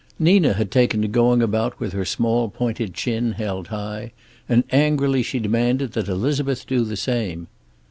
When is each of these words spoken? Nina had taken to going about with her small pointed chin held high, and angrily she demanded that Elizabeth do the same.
Nina 0.17 0.53
had 0.53 0.71
taken 0.71 1.03
to 1.03 1.07
going 1.07 1.43
about 1.43 1.79
with 1.79 1.93
her 1.93 2.05
small 2.05 2.49
pointed 2.49 2.95
chin 2.95 3.33
held 3.33 3.67
high, 3.67 4.13
and 4.49 4.63
angrily 4.71 5.21
she 5.21 5.37
demanded 5.37 5.91
that 5.91 6.07
Elizabeth 6.07 6.65
do 6.65 6.83
the 6.83 6.97
same. 6.97 7.45